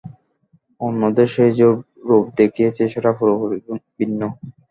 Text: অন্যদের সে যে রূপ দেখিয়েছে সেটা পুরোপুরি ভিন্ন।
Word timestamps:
অন্যদের 0.81 1.27
সে 1.33 1.45
যে 1.57 1.67
রূপ 2.07 2.25
দেখিয়েছে 2.39 2.83
সেটা 2.93 3.11
পুরোপুরি 3.17 3.57
ভিন্ন। 3.97 4.21